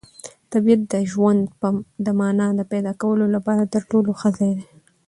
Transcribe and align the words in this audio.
طبیعت 0.51 0.81
د 0.93 0.95
ژوند 1.11 1.41
د 2.05 2.07
مانا 2.19 2.47
د 2.55 2.61
پیدا 2.71 2.93
کولو 3.01 3.25
لپاره 3.35 3.63
تر 3.73 3.81
ټولو 3.91 4.09
ښه 4.19 4.29
ځای 4.37 4.51
دی. 4.59 4.65